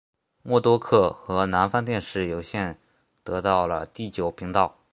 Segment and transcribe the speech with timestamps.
[0.41, 2.79] 默多克和南方电视有线
[3.23, 4.79] 得到了第九频道。